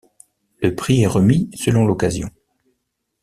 [0.63, 2.27] Le prix est remis selon l'occasion.